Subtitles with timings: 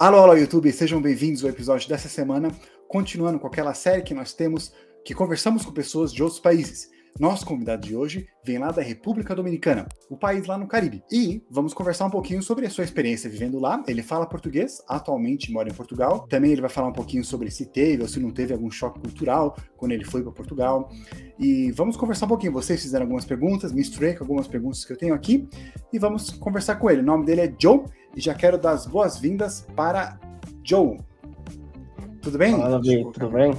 [0.00, 2.50] Alô, alô, YouTube, sejam bem-vindos ao episódio dessa semana,
[2.88, 4.72] continuando com aquela série que nós temos,
[5.04, 6.88] que conversamos com pessoas de outros países.
[7.18, 11.02] Nosso convidado de hoje vem lá da República Dominicana, o país lá no Caribe.
[11.10, 13.82] E vamos conversar um pouquinho sobre a sua experiência vivendo lá.
[13.86, 16.26] Ele fala português, atualmente mora em Portugal.
[16.28, 19.00] Também ele vai falar um pouquinho sobre se teve ou se não teve algum choque
[19.00, 20.90] cultural quando ele foi para Portugal.
[21.38, 22.52] E vamos conversar um pouquinho.
[22.52, 25.48] Vocês fizeram algumas perguntas, misturei com algumas perguntas que eu tenho aqui
[25.92, 27.02] e vamos conversar com ele.
[27.02, 27.84] O nome dele é Joe
[28.16, 30.18] e já quero dar as boas-vindas para
[30.64, 30.96] Joe.
[32.22, 32.52] Tudo bem?
[32.52, 33.06] Fala, Davi.
[33.12, 33.52] Tudo bem?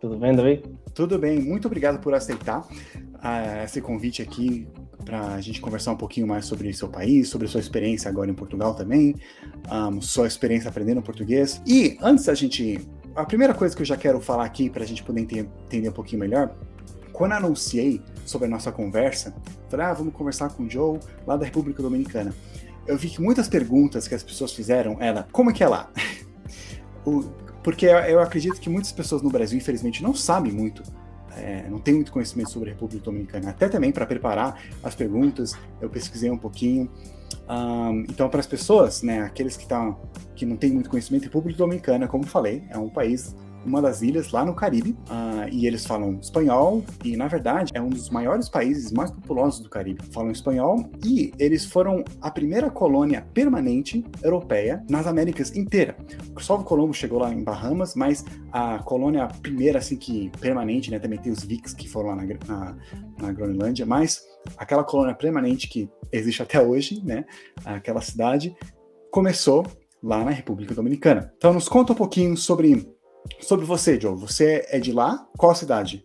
[0.00, 0.62] Tudo bem, Davi?
[0.94, 4.66] Tudo bem, muito obrigado por aceitar uh, esse convite aqui
[5.04, 8.34] para a gente conversar um pouquinho mais sobre seu país, sobre sua experiência agora em
[8.34, 9.16] Portugal também,
[9.70, 11.60] um, sua experiência aprendendo português.
[11.66, 12.78] E antes da gente.
[13.14, 15.92] A primeira coisa que eu já quero falar aqui para a gente poder entender, um
[15.92, 16.52] pouquinho melhor,
[17.12, 19.32] quando anunciei sobre a nossa conversa,
[19.68, 22.34] falei, ah, vamos conversar com o Joe lá da República Dominicana.
[22.86, 25.92] Eu vi que muitas perguntas que as pessoas fizeram era, como é que é lá?
[27.06, 27.24] o,
[27.64, 30.82] porque eu acredito que muitas pessoas no Brasil, infelizmente, não sabem muito,
[31.34, 33.50] é, não tem muito conhecimento sobre a República Dominicana.
[33.50, 36.90] Até também para preparar as perguntas, eu pesquisei um pouquinho.
[37.48, 39.96] Um, então, para as pessoas, né, aqueles que, tá,
[40.36, 44.30] que não têm muito conhecimento, República Dominicana, como falei, é um país uma das ilhas
[44.30, 48.48] lá no Caribe, uh, e eles falam espanhol, e na verdade é um dos maiores
[48.48, 50.02] países mais populosos do Caribe.
[50.12, 55.96] Falam espanhol, e eles foram a primeira colônia permanente europeia nas Américas inteira.
[56.34, 61.18] Cristóvão Colombo chegou lá em Bahamas, mas a colônia primeira, assim, que permanente, né, também
[61.18, 62.76] tem os Vicks que foram lá na, na,
[63.20, 64.22] na Groenlândia, mas
[64.56, 67.24] aquela colônia permanente que existe até hoje, né,
[67.64, 68.54] aquela cidade,
[69.10, 69.64] começou
[70.02, 71.32] lá na República Dominicana.
[71.36, 72.86] Então, nos conta um pouquinho sobre
[73.40, 75.26] Sobre você, Joe, você é de lá?
[75.36, 76.04] Qual cidade?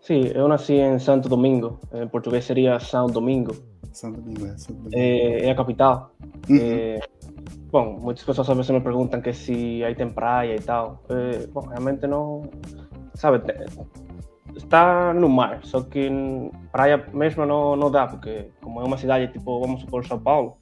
[0.00, 1.78] Sim, eu nasci em Santo Domingo.
[1.92, 3.54] Em português seria São Domingo.
[3.92, 4.56] São Domingo, é.
[4.56, 4.96] São Domingo.
[4.96, 6.12] É, é, a capital.
[6.48, 6.58] Uhum.
[6.60, 7.00] É,
[7.70, 11.02] bom, muitas pessoas às vezes me perguntam que se aí tem praia e tal.
[11.08, 12.42] É, bom, realmente não.
[13.14, 13.42] Sabe,
[14.56, 16.08] está no mar, só que
[16.70, 20.56] praia mesmo não, não dá, porque como é uma cidade tipo, vamos supor, São Paulo,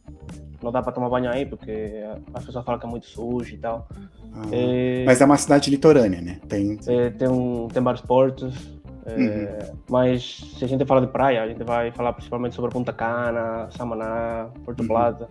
[0.62, 3.58] não dá para tomar banho aí, porque as pessoas falam que é muito sujo e
[3.58, 3.88] tal.
[4.34, 6.40] Ah, é, mas é uma cidade litorânea, né?
[6.48, 8.76] Tem, é, tem, um, tem vários portos.
[9.06, 9.76] É, uhum.
[9.88, 13.68] Mas se a gente fala de praia, a gente vai falar principalmente sobre Punta Cana,
[13.76, 14.88] Samaná, Porto uhum.
[14.88, 15.28] Plata.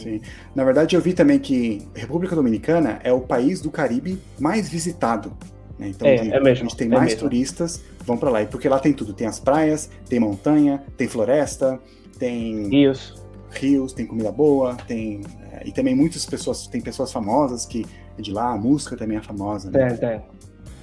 [0.00, 0.20] Sim.
[0.54, 5.32] Na verdade, eu vi também que República Dominicana é o país do Caribe mais visitado.
[5.78, 5.88] Né?
[5.88, 7.20] Então, é, é mesmo, a gente tem é mais mesmo.
[7.20, 8.44] turistas vão para lá.
[8.46, 11.78] Porque lá tem tudo: tem as praias, tem montanha, tem floresta,
[12.18, 13.17] tem rios,
[13.50, 15.20] rios, tem comida boa, tem
[15.52, 17.86] é, e também muitas pessoas, tem pessoas famosas que
[18.18, 19.70] é de lá, a música também é famosa.
[19.70, 19.88] Né?
[19.88, 20.20] Tem, tem.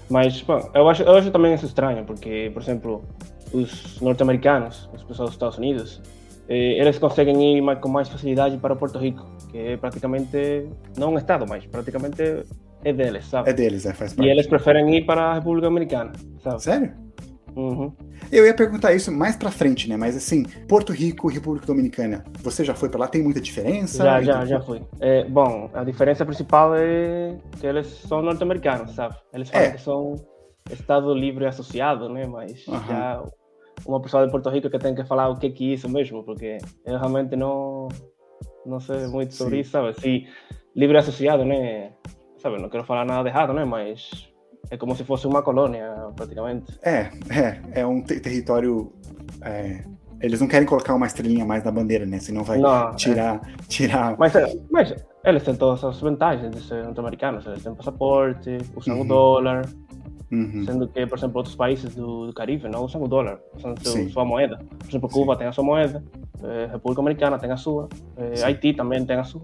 [0.10, 3.04] Mas, bom, eu acho, eu acho também isso estranho, porque, por exemplo,
[3.52, 6.02] os norte-americanos, as pessoas dos Estados Unidos,
[6.48, 11.14] eh, eles conseguem ir mais, com mais facilidade para Porto Rico, que é praticamente, não
[11.14, 12.46] um estado, mas praticamente
[12.84, 13.50] é deles, sabe?
[13.50, 14.28] É deles, é, faz parte.
[14.28, 16.12] E eles preferem ir para a República Dominicana,
[16.44, 16.62] sabe?
[16.62, 17.05] Sério?
[17.56, 17.92] Uhum.
[18.32, 19.96] Eu ia perguntar isso mais pra frente, né?
[19.96, 23.08] Mas assim, Porto Rico e República Dominicana, você já foi pra lá?
[23.08, 24.04] Tem muita diferença?
[24.04, 24.82] Já, já, já fui.
[25.00, 29.16] É, bom, a diferença principal é que eles são norte-americanos, sabe?
[29.34, 29.72] Eles falam é.
[29.72, 30.16] que são
[30.70, 32.28] Estado Livre Associado, né?
[32.28, 32.80] Mas uhum.
[32.88, 33.24] já
[33.86, 36.58] uma pessoa de Porto Rico que tem que falar o que é isso mesmo, porque
[36.86, 37.88] eu realmente não,
[38.66, 39.62] não sei muito sobre Sim.
[39.62, 39.94] isso, sabe?
[39.94, 40.28] Se
[40.76, 41.94] livre associado, né?
[42.38, 43.64] Sabe, não quero falar nada de errado, né?
[43.64, 44.30] Mas
[44.70, 46.78] é como se fosse uma colônia, praticamente.
[46.82, 48.92] É, é, é um ter território.
[49.42, 49.84] É,
[50.22, 52.20] eles não querem colocar uma estrelinha mais na bandeira, né?
[52.20, 53.68] Senão vai não, tirar, é.
[53.68, 54.16] tirar.
[54.18, 57.46] Mas, é, mas eles têm todas as vantagens de ser norte-americanos.
[57.46, 59.02] Eles têm passaporte, usam uhum.
[59.02, 59.70] o dólar.
[60.32, 60.66] Uhum.
[60.66, 64.10] Sendo que, por exemplo, outros países do, do Caribe não usam o dólar, usam a
[64.10, 64.60] sua moeda.
[64.80, 65.40] Por exemplo, Cuba Sim.
[65.40, 66.04] tem a sua moeda,
[66.44, 67.88] eh, República Americana tem a sua,
[68.18, 69.44] eh, Haiti também tem a sua.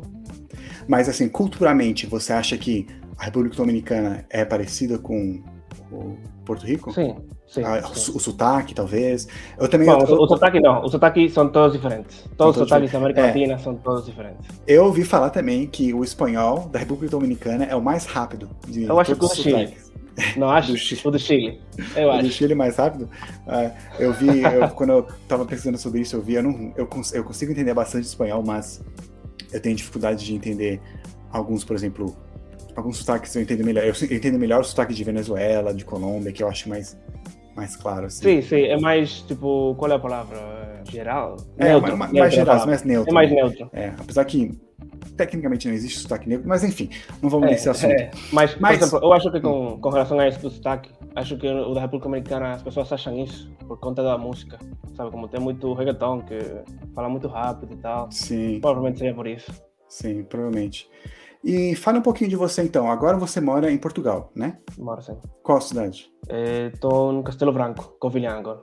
[0.87, 5.43] Mas, assim, culturalmente, você acha que a República Dominicana é parecida com
[5.91, 6.91] o Porto Rico?
[6.93, 7.15] Sim,
[7.47, 7.63] sim.
[7.63, 8.11] Ah, sim.
[8.11, 9.27] O, o, sotaque, talvez.
[9.59, 9.87] Eu também.
[9.87, 10.83] Bom, eu, o, o sotaque não.
[10.83, 12.25] Os sotaques são todos diferentes.
[12.37, 13.27] Todos os sotaques da América é.
[13.27, 14.45] Latina são todos diferentes.
[14.67, 18.49] Eu ouvi falar também que o espanhol da República Dominicana é o mais rápido.
[18.67, 19.77] De eu acho que o do Chile.
[20.35, 20.71] Não acho?
[20.71, 21.01] do Chile.
[21.05, 21.61] O do Chile.
[21.95, 22.23] Eu o acho.
[22.23, 23.09] do Chile é mais rápido?
[23.47, 26.87] Uh, eu vi, eu, quando eu estava pesquisando sobre isso, eu vi, eu, não, eu,
[27.13, 28.83] eu consigo entender bastante espanhol, mas
[29.51, 30.81] eu tenho dificuldade de entender
[31.31, 32.15] alguns, por exemplo,
[32.75, 33.83] alguns sotaques eu entendo melhor.
[33.83, 36.97] Eu entendo melhor o sotaque de Venezuela, de Colômbia, que eu acho mais,
[37.55, 38.07] mais claro.
[38.07, 38.23] Assim.
[38.23, 40.81] Sim, sim, é mais tipo, qual é a palavra?
[40.89, 41.37] Geral?
[41.57, 43.11] É, neutro, mais, mais geral, mais neutro.
[43.11, 43.69] É mais neutro.
[43.71, 44.51] É, apesar que
[45.15, 46.89] tecnicamente não existe sotaque neutro, mas enfim,
[47.21, 47.91] não vamos é, nesse assunto.
[47.91, 48.09] É.
[48.31, 51.37] Mas, mas, por exemplo, eu acho que com, com relação a isso do sotaque, acho
[51.37, 54.57] que o da República Americana as pessoas acham isso por conta da música,
[54.95, 55.11] sabe?
[55.11, 56.39] Como tem muito reggaeton que
[56.95, 58.11] fala muito rápido e tal.
[58.11, 58.59] Sim.
[58.59, 59.51] Provavelmente seria por isso.
[59.87, 60.89] Sim, provavelmente.
[61.43, 62.89] E fala um pouquinho de você então.
[62.89, 64.57] Agora você mora em Portugal, né?
[64.77, 65.17] Moro sim.
[65.41, 66.09] Qual cidade?
[66.73, 68.59] Estou é, no Castelo Branco, Covilhã agora.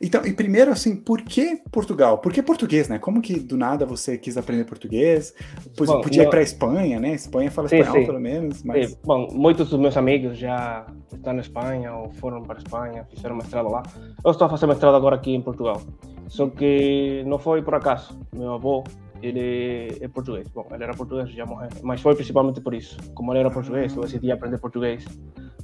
[0.00, 2.18] Então, e primeiro assim, por que Portugal?
[2.18, 2.98] Por que português, né?
[2.98, 5.34] Como que do nada você quis aprender português?
[5.76, 7.14] Pois, bom, podia ir para Espanha, né?
[7.14, 8.06] Espanha fala sim, espanhol sim.
[8.06, 8.90] pelo menos, mas...
[8.90, 8.98] Sim.
[9.02, 13.36] Bom, muitos dos meus amigos já estão na Espanha ou foram para a Espanha, fizeram
[13.36, 13.82] mestrado lá.
[14.24, 15.80] Eu estou a fazer mestrado agora aqui em Portugal.
[16.28, 18.16] Só que não foi por acaso.
[18.32, 18.84] Meu avô
[19.22, 20.48] ele é português.
[20.48, 21.68] Bom, ele era português, já morreu.
[21.82, 22.96] Mas foi principalmente por isso.
[23.14, 25.04] Como ele era português, eu decidi aprender português.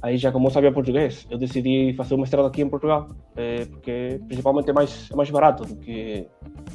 [0.01, 3.09] Aí já como eu sabia português, eu decidi fazer o mestrado aqui em Portugal.
[3.35, 6.27] É, porque principalmente é mais, é mais barato do que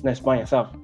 [0.02, 0.76] na Espanha, sabe?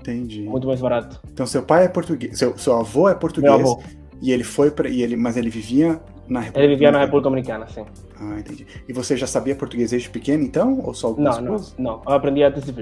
[0.00, 0.42] Entendi.
[0.42, 1.20] Muito mais barato.
[1.32, 3.52] Então seu pai é português, seu, seu avô é português.
[3.52, 3.82] Meu avô.
[4.20, 7.24] E ele foi para, e ele, mas ele vivia na República Ele vivia na República
[7.24, 7.84] Dominicana, sim.
[8.18, 8.66] Ah, entendi.
[8.88, 10.80] E você já sabia português desde pequeno, então?
[10.82, 11.74] Ou só algumas não, coisas?
[11.78, 12.02] Não, não.
[12.06, 12.72] Eu aprendi antes de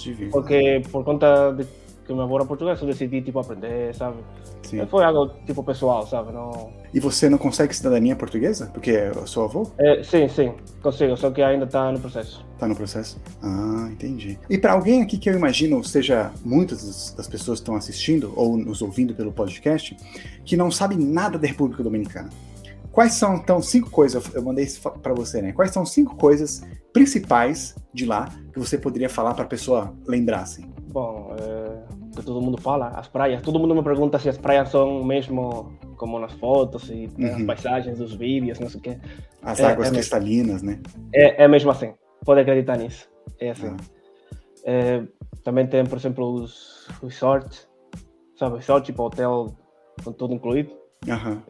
[0.00, 0.30] de vir.
[0.30, 1.66] Porque por conta de
[2.04, 4.18] que meu avô era português, eu decidi, tipo, aprender, sabe?
[4.62, 4.84] Sim.
[4.86, 6.32] Foi algo, tipo, pessoal, sabe?
[6.32, 6.70] Não...
[6.92, 8.70] E você não consegue cidadania portuguesa?
[8.72, 9.70] Porque é o seu avô?
[9.78, 10.52] É, sim, sim,
[10.82, 12.44] consigo, só que ainda está no processo.
[12.54, 13.20] Está no processo?
[13.42, 14.38] Ah, entendi.
[14.48, 18.56] E para alguém aqui que eu imagino seja muitas das pessoas que estão assistindo ou
[18.56, 19.96] nos ouvindo pelo podcast,
[20.44, 22.30] que não sabe nada da República Dominicana,
[22.92, 25.52] Quais são, então, cinco coisas, eu mandei isso para você, né?
[25.52, 26.62] Quais são cinco coisas
[26.92, 30.70] principais de lá que você poderia falar para a pessoa lembrar, assim?
[30.92, 31.82] Bom, é,
[32.14, 33.40] que todo mundo fala, as praias.
[33.40, 37.36] Todo mundo me pergunta se as praias são mesmo como nas fotos e uhum.
[37.36, 38.98] as paisagens dos vídeos, não sei o quê.
[39.40, 40.82] As é, águas é cristalinas, mesmo.
[40.82, 41.08] né?
[41.14, 41.94] É, é mesmo assim.
[42.26, 43.08] Pode acreditar nisso.
[43.40, 43.68] É assim.
[43.68, 43.76] Ah.
[44.64, 45.02] É,
[45.42, 47.66] também tem, por exemplo, os resorts,
[48.36, 48.56] sabe?
[48.56, 49.56] Resort, tipo hotel
[50.04, 50.81] com tudo incluído.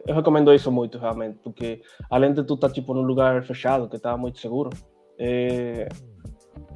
[0.07, 3.95] Eu recomendo isso muito, realmente, porque além de tu estar tipo num lugar fechado, que
[3.95, 4.71] está muito seguro,
[5.19, 5.87] é,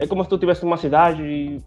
[0.08, 1.62] como se tu estivesse numa cidade e,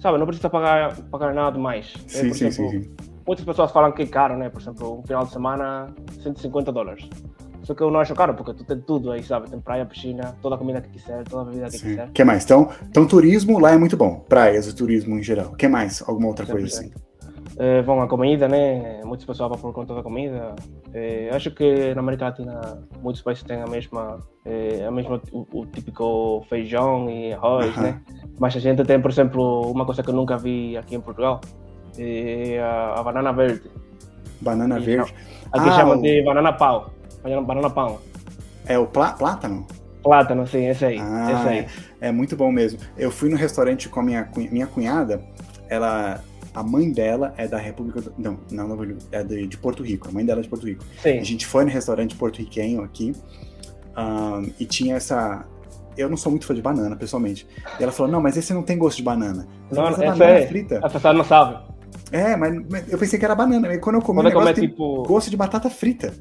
[0.00, 1.92] sabe, não precisa pagar, pagar nada mais.
[2.06, 2.94] Sim, é, sim, sim,
[3.26, 4.48] Muitas pessoas falam que é caro, né?
[4.48, 5.92] Por exemplo, um final de semana,
[6.22, 7.08] 150 dólares.
[7.64, 9.50] Só que eu não acho caro, porque tu tem tudo aí, sabe?
[9.50, 11.88] Tem praia, piscina, toda a comida que quiser, toda a bebida que Sim.
[11.88, 12.08] quiser.
[12.08, 12.44] O que mais?
[12.44, 14.20] Então, então, turismo lá é muito bom.
[14.20, 15.48] Praias, o turismo em geral.
[15.48, 16.00] O que mais?
[16.06, 16.50] Alguma outra 100%.
[16.52, 16.92] coisa assim?
[17.58, 19.00] É, bom, a comida, né?
[19.02, 20.54] Muitas pessoas vão por conta da comida.
[20.92, 22.60] É, acho que na América Latina
[23.00, 27.78] muitos países têm a mesma, é, a mesma o, o, típico feijão e arroz, uh
[27.78, 27.82] -huh.
[27.82, 28.00] né?
[28.38, 31.40] Mas a gente tem, por exemplo, uma coisa que eu nunca vi aqui em Portugal,
[32.62, 33.70] a, a banana verde.
[34.42, 35.14] Banana verde.
[35.50, 36.02] Aqui ah, chamam o...
[36.02, 36.90] de banana pau.
[37.22, 37.98] Banana pão.
[38.66, 39.66] É o plá plátano?
[40.02, 40.98] Plátano, sim, esse aí.
[41.00, 41.66] Ah, esse aí.
[42.00, 42.78] É, é muito bom mesmo.
[42.98, 45.22] Eu fui no restaurante com a minha, minha cunhada,
[45.68, 46.20] ela
[46.56, 48.14] a mãe dela é da República do...
[48.16, 50.08] Não, não, não é de, de, Porto Rico.
[50.08, 50.82] A mãe dela é de Porto Rico.
[51.02, 51.18] Sim.
[51.18, 53.12] A gente foi no restaurante porto-riquenho aqui
[53.94, 55.44] um, e tinha essa.
[55.98, 57.46] Eu não sou muito fã de banana, pessoalmente.
[57.78, 59.46] E ela falou: Não, mas esse não tem gosto de banana.
[59.70, 60.78] Não, essa banana é frita.
[60.82, 61.62] A pessoa não sabe.
[62.10, 63.74] É, mas, mas, eu pensei que era banana.
[63.74, 65.02] E quando eu comi, quando negócio tem tipo...
[65.02, 66.14] gosto de batata frita.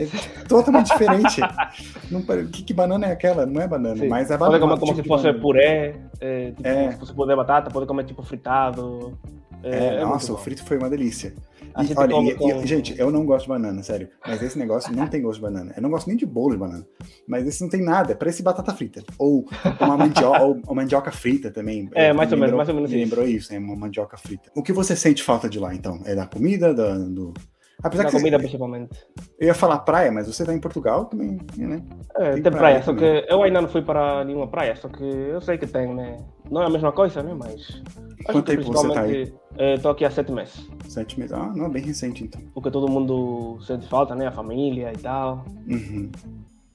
[0.00, 1.40] É totalmente diferente.
[2.10, 3.44] Não, que, que, banana é aquela?
[3.44, 4.08] Não é banana, Sim.
[4.08, 4.58] mas é banana.
[4.58, 6.92] Pode comer como tipo se fosse puré, é, tipo, é.
[6.92, 9.18] se fosse puré de batata, pode comer tipo fritado.
[9.62, 11.34] É, é nossa, o frito foi uma delícia.
[11.62, 12.62] E, olha, e, com...
[12.62, 14.08] e, gente, eu não gosto de banana, sério.
[14.26, 15.72] Mas esse negócio não tem gosto de banana.
[15.76, 16.86] Eu não gosto nem de bolo de banana.
[17.28, 19.04] Mas esse não tem nada, parece batata frita.
[19.18, 19.46] Ou
[19.78, 21.88] uma mandioca, ou uma mandioca frita também.
[21.94, 22.90] É, mais ou menos, mais ou menos.
[22.90, 24.50] Me lembrou isso, é uma mandioca frita.
[24.56, 26.00] O que você sente falta de lá, então?
[26.04, 27.34] É da comida, da, do,
[27.82, 28.42] Apesar que comida, você...
[28.42, 28.90] principalmente.
[29.38, 31.82] Eu ia falar praia, mas você tá em Portugal também, né?
[32.16, 34.88] É, tem, tem praia, praia só que eu ainda não fui para nenhuma praia, só
[34.88, 36.18] que eu sei que tem, né?
[36.50, 37.34] Não é a mesma coisa, né?
[37.34, 37.82] Mas.
[38.24, 39.32] Quanto tempo você tá aí?
[39.58, 40.68] Estou aqui há sete meses.
[40.88, 41.32] Sete meses?
[41.32, 42.40] Ah, não, é bem recente então.
[42.52, 44.26] Porque todo mundo sente falta, né?
[44.26, 45.44] A família e tal.
[45.68, 46.10] Uhum.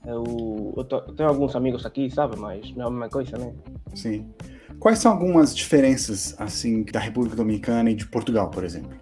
[0.06, 2.38] Eu, eu, tô, eu tenho alguns amigos aqui, sabe?
[2.38, 3.54] Mas não é a mesma coisa, né?
[3.94, 4.28] Sim.
[4.80, 8.96] Quais são algumas diferenças, assim, da República Dominicana e de Portugal, por exemplo?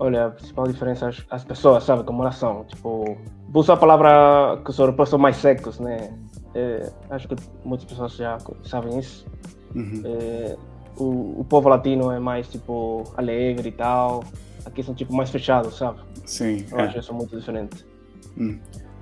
[0.00, 2.64] Olha, a principal diferença é as pessoas, sabe, como elas são.
[2.64, 3.18] Tipo,
[3.52, 6.10] usar a palavra que os europeus são mais secos, né?
[6.54, 9.26] É, acho que muitas pessoas já sabem isso.
[9.74, 10.02] Uhum.
[10.02, 10.56] É,
[10.96, 14.24] o, o povo latino é mais, tipo, alegre e tal.
[14.64, 16.00] Aqui são, tipo, mais fechados, sabe?
[16.24, 16.64] Sim.
[16.72, 16.84] Eu é.
[16.84, 17.84] acho isso muito diferente.
[18.38, 18.58] Hum,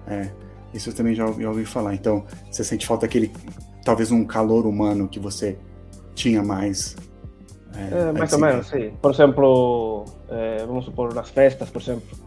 [0.08, 0.32] é,
[0.74, 1.94] isso eu também já ouvi, já ouvi falar.
[1.94, 3.30] Então, você sente falta daquele,
[3.84, 5.56] talvez um calor humano que você
[6.16, 6.96] tinha mais
[7.78, 8.92] é, mais ou menos, sim.
[9.00, 12.18] Por exemplo, é, vamos supor, nas festas, por exemplo,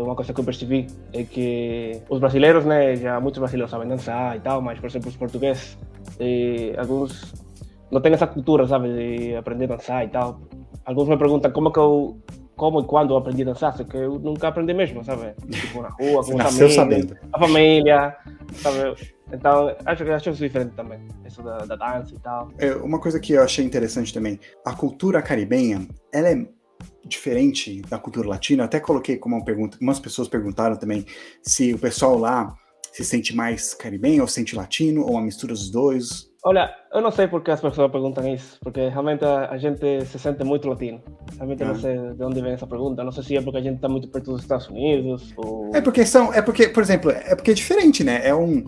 [0.00, 4.36] uma coisa que eu percebi é que os brasileiros, né, já muitos brasileiros sabem dançar
[4.36, 5.78] e tal, mas, por exemplo, os portugueses,
[6.18, 7.32] é, alguns
[7.90, 10.40] não têm essa cultura, sabe, de aprender a dançar e tal.
[10.84, 12.18] Alguns me perguntam como que eu,
[12.58, 15.32] como e quando eu aprendi a dançar, só que eu nunca aprendi mesmo, sabe?
[15.48, 18.16] Tipo, na rua, com os amigos, a família,
[18.54, 18.96] sabe?
[19.32, 22.50] Então, acho que acho isso diferente também, isso da, da dança e tal.
[22.58, 26.46] É, uma coisa que eu achei interessante também, a cultura caribenha, ela é
[27.04, 28.62] diferente da cultura latina?
[28.62, 31.06] Eu até coloquei como uma pergunta, umas pessoas perguntaram também
[31.40, 32.54] se o pessoal lá
[32.92, 36.28] se sente mais caribenho ou sente latino, ou uma mistura dos dois.
[36.44, 40.18] Olha, eu não sei porque as pessoas perguntam isso, porque realmente a, a gente se
[40.18, 41.02] sente muito latino.
[41.36, 41.66] Realmente ah.
[41.66, 43.02] não sei de onde vem essa pergunta.
[43.02, 45.70] Não sei se é porque a gente está muito perto dos Estados Unidos ou...
[45.74, 48.26] É porque são, é porque, por exemplo, é porque é diferente, né?
[48.26, 48.64] É um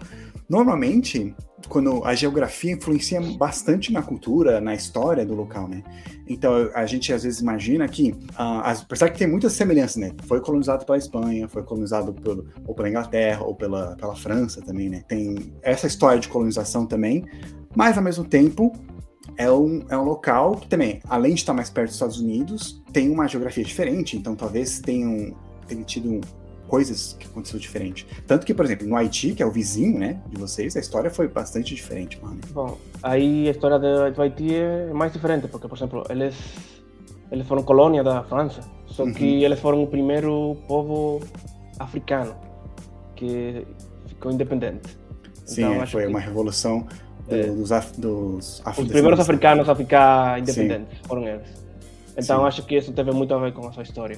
[0.49, 1.35] normalmente
[1.69, 5.83] quando a geografia influencia bastante na cultura, na história do local, né?
[6.29, 10.13] Então a gente às vezes imagina que, uh, apesar que tem muitas semelhanças, né?
[10.27, 14.89] Foi colonizado pela Espanha, foi colonizado pelo, ou pela Inglaterra ou pela, pela França também,
[14.89, 15.03] né?
[15.09, 17.25] Tem essa história de colonização também,
[17.75, 18.73] mas ao mesmo tempo
[19.37, 22.83] é um, é um local que também, além de estar mais perto dos Estados Unidos,
[22.93, 25.37] tem uma geografia diferente, então talvez tenham,
[25.67, 26.21] tenham tido
[26.71, 28.07] coisas que aconteceu diferente.
[28.29, 31.11] Tanto que, por exemplo, no Haiti, que é o vizinho, né, de vocês, a história
[31.11, 32.41] foi bastante diferente, mano.
[32.53, 33.77] Bom, aí a história
[34.13, 36.37] do Haiti é mais diferente, porque, por exemplo, eles,
[37.33, 39.13] eles foram colônia da França, só uhum.
[39.13, 41.21] que eles foram o primeiro povo
[41.77, 42.37] africano
[43.17, 43.67] que
[44.07, 44.97] ficou independente.
[45.45, 46.87] Sim, então, é, foi uma revolução
[47.29, 51.05] do, é, dos, af, dos Os primeiros africanos a ficar independentes Sim.
[51.09, 51.60] foram eles.
[52.17, 52.47] Então Sim.
[52.47, 54.17] acho que isso teve muito a ver com a sua história.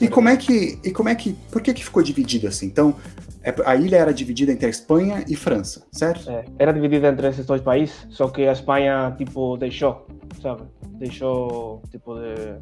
[0.00, 2.66] E como é que, e como é que, por que que ficou dividido assim?
[2.66, 2.94] Então,
[3.42, 6.28] é, a ilha era dividida entre a Espanha e França, certo?
[6.30, 10.06] É, era dividida entre esses dois países, só que a Espanha tipo deixou,
[10.42, 10.62] sabe?
[10.98, 12.56] Deixou tipo de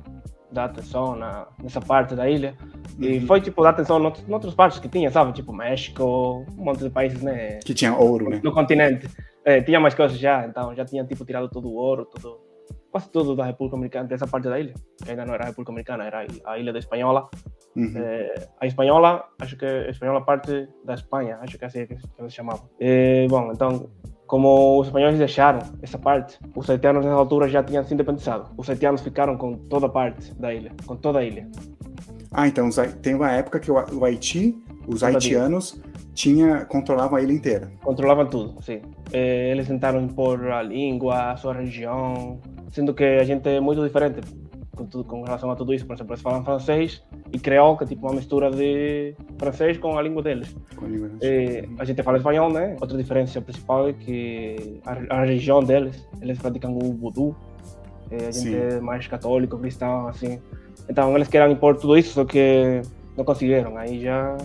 [0.53, 2.55] dar atenção na, nessa parte da ilha
[2.99, 3.27] e uhum.
[3.27, 5.33] foi tipo dar atenção em outras partes que tinha, sabe?
[5.33, 7.59] Tipo México, um monte de países, né?
[7.65, 8.41] Que tinha ouro, né?
[8.43, 9.09] No continente.
[9.45, 12.46] É, tinha mais coisas já, então já tinha tipo tirado todo o ouro, tudo
[12.97, 14.73] quase todo da República Americana, dessa parte da ilha,
[15.05, 17.29] que ainda não era a República Americana, era a ilha da Espanhola.
[17.77, 17.93] Uhum.
[17.95, 21.97] É, a Espanhola, acho que a Espanhola parte da Espanha, acho que é assim que
[21.99, 22.63] se chamava.
[22.81, 23.91] E, bom, então,
[24.27, 28.51] como os espanhóis deixaram essa parte, os haitianos nessa altura já tinham se independizado.
[28.57, 31.47] Os haitianos ficaram com toda a parte da ilha, com toda a ilha.
[32.33, 32.71] Ah, então
[33.03, 34.57] tem uma época que o Haiti,
[34.89, 35.81] os haitianos
[36.15, 37.71] tinha controlavam a ilha inteira.
[37.83, 38.81] Controlavam tudo, sim.
[39.13, 44.21] Eles tentaram impor a língua, a sua região, sendo que a gente é muito diferente
[44.77, 45.87] com, tudo, com relação a tudo isso.
[45.87, 49.99] Por exemplo, eles falam francês e creol, que é tipo uma mistura de francês com
[49.99, 50.55] a língua deles.
[50.77, 51.69] Com a, língua deles.
[51.79, 52.77] a gente fala espanhol, né?
[52.81, 57.35] Outra diferença principal é que a, a região deles, eles praticam o voodoo.
[58.13, 58.55] a gente Sim.
[58.55, 60.41] é mais católico, cristão, assim.
[60.89, 62.83] Então eles queriam impor tudo isso, só que
[63.17, 63.77] não conseguiram.
[63.77, 64.37] Aí já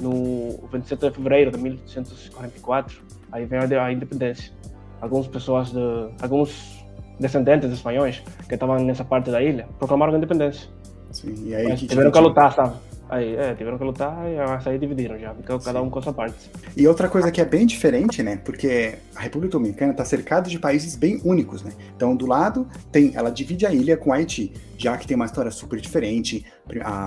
[0.00, 4.52] no 27 de fevereiro de 1844, aí vem a independência.
[5.00, 5.78] Algumas pessoas, de,
[6.22, 6.83] alguns
[7.18, 10.68] descendentes de espanhóis que estavam nessa parte da ilha proclamaram a independência.
[11.12, 12.74] Sim, e aí que tiveram que lutar, sabe?
[13.14, 16.12] Aí, é, tiveram que lutar e aí dividiram já, ficou cada um com a sua
[16.12, 16.50] parte.
[16.76, 18.36] E outra coisa que é bem diferente, né?
[18.44, 21.72] Porque a República Dominicana está cercada de países bem únicos, né?
[21.94, 25.52] Então, do lado, tem, ela divide a ilha com Haiti, já que tem uma história
[25.52, 26.44] super diferente,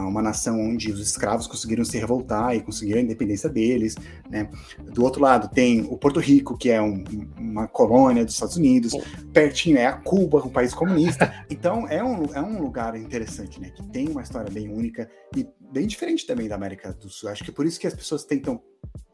[0.08, 3.94] uma nação onde os escravos conseguiram se revoltar e conseguiram a independência deles,
[4.30, 4.50] né?
[4.94, 7.04] Do outro lado, tem o Porto Rico, que é um,
[7.38, 8.94] uma colônia dos Estados Unidos,
[9.34, 11.34] pertinho é a Cuba, um país comunista.
[11.50, 13.72] Então, é um, é um lugar interessante, né?
[13.76, 17.30] Que tem uma história bem única e bem diferente também da América do Sul.
[17.30, 18.62] Acho que é por isso que as pessoas tentam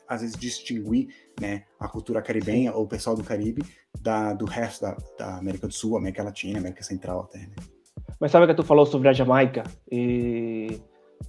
[0.07, 1.07] às vezes distinguir
[1.39, 2.77] né, a cultura caribenha Sim.
[2.77, 3.63] ou o pessoal do Caribe
[3.99, 7.39] da, do resto da, da, América do Sul, América Latina, América Central até.
[7.39, 7.55] Né?
[8.19, 10.81] Mas sabe que tu falou sobre a Jamaica e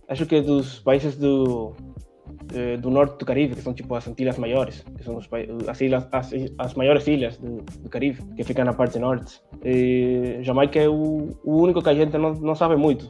[0.09, 1.75] acho que dos países do
[2.53, 5.29] eh, do norte do Caribe, que são tipo as Antilhas Maiores, que são os,
[5.69, 9.41] as, ilhas, as, as maiores ilhas do, do, Caribe, que ficam na parte norte.
[9.65, 13.09] E Jamaica é o, o único que a gente não, não sabe muito.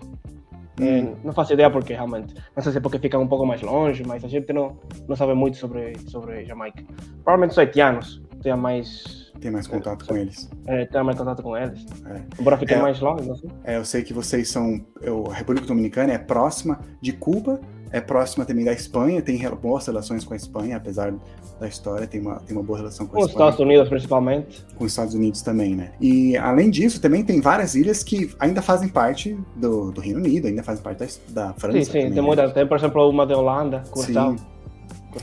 [0.80, 1.16] É, hum.
[1.22, 2.34] não faço ideia porque realmente.
[2.54, 4.76] Não sei se é porque fica um pouco mais longe, mas a gente não,
[5.08, 6.82] não sabe muito sobre, sobre Jamaica.
[7.22, 9.32] Provavelmente os haitianos tenham mais.
[9.40, 10.50] Tem mais contato é, com eles.
[10.66, 11.84] É, tem mais contato com eles.
[12.06, 12.40] É.
[12.40, 13.50] Embora fiquem é, mais longe, não sei.
[13.64, 14.84] É, eu sei que vocês são.
[15.00, 17.60] Eu, a República Dominicana é próxima de Cuba
[17.94, 21.14] é próxima também da Espanha, tem boas relações com a Espanha, apesar
[21.60, 23.36] da história, tem uma, tem uma boa relação com a Espanha.
[23.36, 24.66] Com os Estados Unidos, principalmente.
[24.74, 25.92] Com os Estados Unidos também, né?
[26.00, 30.48] E, além disso, também tem várias ilhas que ainda fazem parte do, do Reino Unido,
[30.48, 30.98] ainda fazem parte
[31.28, 31.78] da, da França.
[31.78, 32.20] Sim, sim, também, tem, né?
[32.20, 34.36] muita, tem, por exemplo, uma de Holanda, Curaçao.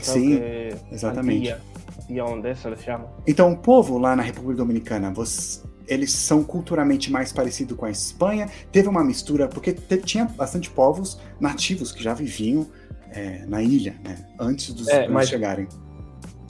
[0.00, 1.54] sim é exatamente.
[2.08, 3.06] E onde essa eles chamam.
[3.26, 5.60] Então, o povo lá na República Dominicana, você
[5.92, 8.48] eles são culturalmente mais parecidos com a Espanha.
[8.70, 9.72] Teve uma mistura, porque
[10.04, 12.66] tinha bastante povos nativos que já viviam
[13.10, 14.26] é, na ilha, né?
[14.38, 15.68] Antes dos é, mas chegarem.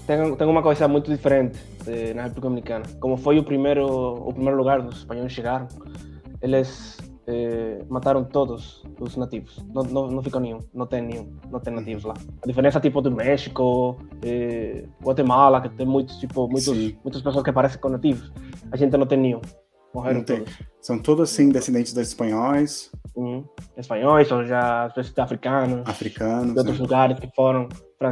[0.06, 2.84] Tem, tem uma coisa muito diferente eh, na República Dominicana.
[3.00, 5.68] Como foi o primeiro, o primeiro lugar dos espanhóis chegaram,
[6.40, 9.64] eles eh, mataram todos os nativos.
[9.72, 12.14] Não, não, não ficou nenhum, não tem nenhum, não tem nativos lá.
[12.42, 17.52] A diferença tipo do México, eh, Guatemala, que tem muitos tipo muitos, muitas pessoas que
[17.52, 18.32] parecem com nativos.
[18.72, 19.40] A gente não tem nenhum.
[19.94, 20.50] Morreram todos.
[20.80, 22.90] São todos, assim, descendentes dos espanhóis.
[23.14, 23.44] Uhum.
[23.76, 25.86] Espanhóis, ou já africanos.
[25.86, 26.54] Africanos.
[26.54, 26.82] De outros né?
[26.82, 27.68] lugares que foram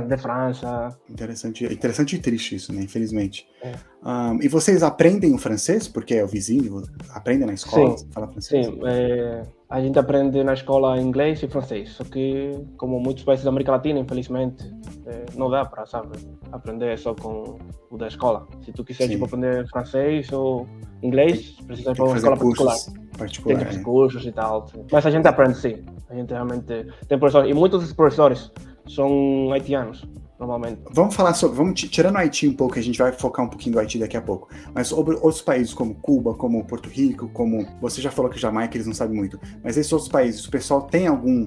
[0.07, 0.97] de França.
[1.09, 2.83] Interessante, interessante e triste isso, né?
[2.83, 3.49] Infelizmente.
[3.63, 3.73] É.
[4.05, 5.89] Um, e vocês aprendem o francês?
[5.89, 6.83] Porque é o vizinho?
[7.13, 7.97] Aprendem na escola?
[7.97, 8.67] Sim, fala francês?
[8.67, 8.81] Sim.
[8.85, 11.91] É, a gente aprende na escola inglês e francês.
[11.91, 14.65] Só que, como muitos países da América Latina, infelizmente,
[15.07, 16.19] é, não dá para, sabe,
[16.51, 17.57] aprender só com
[17.89, 18.49] o da escola.
[18.63, 20.67] Se tu quiser tipo, aprender francês ou
[21.03, 22.77] inglês, precisas ir para uma escola particular.
[23.17, 23.83] particular tem é.
[23.83, 24.67] cursos e tal.
[24.91, 25.85] Mas a gente aprende sim.
[26.09, 27.49] A gente realmente tem professores.
[27.49, 28.51] E muitos dos professores
[28.89, 30.05] são haitianos,
[30.41, 30.81] normalmente.
[30.91, 33.75] Vamos falar sobre, vamos tirando o Haiti um pouco, a gente vai focar um pouquinho
[33.75, 34.49] do Haiti daqui a pouco.
[34.75, 38.77] Mas sobre outros países como Cuba, como Porto Rico, como você já falou que Jamaica
[38.77, 41.47] eles não sabem muito, mas esses outros países, o pessoal tem algum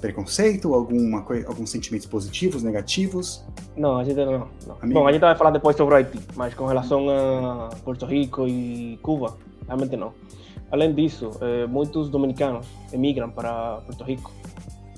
[0.00, 3.42] preconceito, alguma alguns sentimentos positivos, negativos?
[3.74, 4.46] Não, a gente não.
[4.66, 4.88] não.
[4.92, 8.46] Bom, a gente vai falar depois sobre o Haiti, mas com relação a Porto Rico
[8.46, 10.12] e Cuba, realmente não.
[10.70, 14.32] Além disso, eh, muitos dominicanos emigram para Porto Rico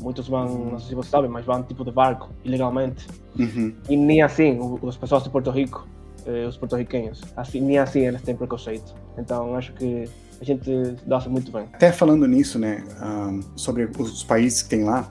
[0.00, 3.07] Muitos vão, não sei se você sabe, mas vão tipo de barco, ilegalmente.
[3.38, 3.75] Uhum.
[3.88, 5.87] E nem assim, os pessoas de Porto Rico,
[6.26, 8.95] eh, os porto-riquenhos, assim, nem assim eles têm preconceito.
[9.17, 10.05] Então acho que
[10.40, 10.71] a gente
[11.07, 11.67] dá-se muito bem.
[11.73, 15.11] Até falando nisso, né, um, sobre os países que tem lá,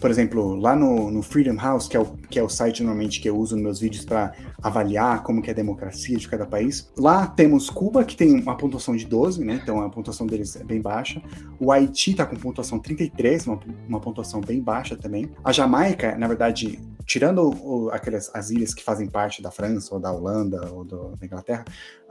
[0.00, 3.20] por exemplo, lá no, no, Freedom House, que é, o, que é o site normalmente
[3.20, 6.46] que eu uso nos meus vídeos para avaliar como que é a democracia de cada
[6.46, 9.60] país, lá temos Cuba, que tem uma pontuação de 12, né?
[9.62, 11.22] Então a pontuação deles é bem baixa.
[11.58, 15.30] O Haiti está com pontuação 33, uma, uma pontuação bem baixa também.
[15.44, 20.00] A Jamaica, na verdade, tirando o, aquelas as ilhas que fazem parte da França ou
[20.00, 21.64] da Holanda ou do, da Inglaterra,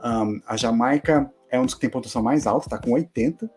[0.04, 3.50] um, a Jamaica é um dos que tem pontuação mais alta, está com 80,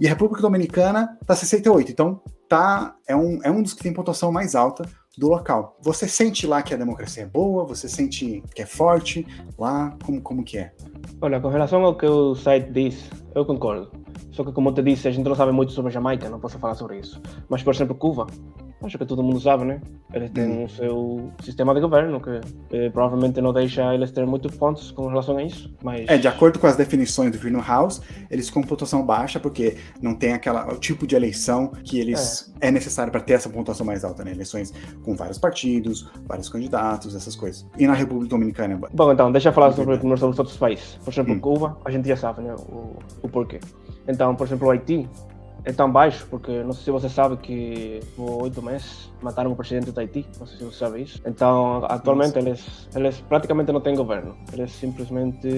[0.00, 1.92] e a República Dominicana está 68.
[1.92, 5.78] Então tá é um, é um dos que tem pontuação mais alta do local.
[5.80, 7.64] Você sente lá que a democracia é boa?
[7.64, 9.26] Você sente que é forte
[9.58, 9.96] lá?
[10.04, 10.72] Como, como que é?
[11.20, 13.90] Olha, com relação ao que o site diz, eu concordo.
[14.32, 16.58] Só que, como te disse, a gente não sabe muito sobre a Jamaica, não posso
[16.58, 17.20] falar sobre isso.
[17.48, 18.26] Mas, por exemplo, Cuba,
[18.86, 19.80] acho que todo mundo sabe, né?
[20.12, 20.64] Eles têm hum.
[20.64, 22.40] o seu sistema de governo que
[22.72, 25.74] eh, provavelmente não deixa eles ter muitos pontos com relação a isso.
[25.82, 26.08] Mas...
[26.08, 30.14] É, de acordo com as definições do Freedom House, eles com pontuação baixa porque não
[30.14, 33.84] tem aquela, o tipo de eleição que eles é, é necessário para ter essa pontuação
[33.84, 34.30] mais alta, né?
[34.30, 34.72] Eleições
[35.02, 37.66] com vários partidos, vários candidatos, essas coisas.
[37.78, 38.78] E na República Dominicana?
[38.92, 40.98] Bom, então, deixa eu falar sobre, sobre os outros países.
[41.04, 41.40] Por exemplo, hum.
[41.40, 42.54] Cuba, a gente já sabe, né?
[42.68, 43.60] O, o porquê.
[44.08, 45.08] Então, por exemplo, o Haiti
[45.66, 49.56] é tão baixo, porque não sei se você sabe que por oito meses mataram o
[49.56, 51.20] presidente do Haiti, não sei se você sabe isso.
[51.26, 54.36] Então, atualmente eles, eles praticamente não têm governo.
[54.52, 55.48] Eles simplesmente.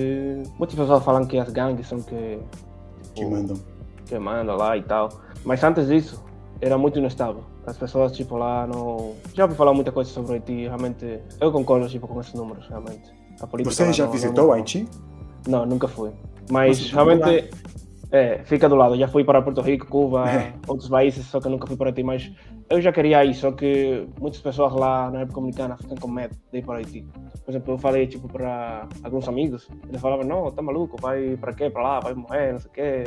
[0.59, 2.39] Muitas pessoas falam que as gangues são que.
[3.15, 3.59] Que mandam.
[4.07, 5.11] Que mandam lá e tal.
[5.45, 6.25] Mas antes disso,
[6.63, 7.45] era muito inestável.
[7.67, 9.15] As pessoas, tipo, lá não.
[9.35, 11.21] Já ouvi falar muita coisa sobre o Haiti, realmente.
[11.39, 13.13] Eu concordo, tipo, com esses números, realmente.
[13.63, 14.51] Você já não, visitou não...
[14.51, 14.89] o Haiti?
[15.47, 16.13] Não, nunca fui.
[16.51, 17.51] Mas realmente
[18.11, 18.97] é, fica do lado.
[18.97, 20.55] Já fui para Porto Rico, Cuba, é.
[20.67, 22.03] outros países, só que nunca fui para Haiti.
[22.03, 22.33] Mas
[22.71, 26.37] eu já queria ir, só que muitas pessoas lá na República Dominicana ficam com medo
[26.53, 27.07] de ir para Haiti.
[27.45, 31.53] Por exemplo, eu falei tipo para alguns amigos, eles falavam: não, tá maluco, vai para
[31.53, 31.71] quê?
[31.71, 33.05] Para lá, vai morrer, não sei o quê.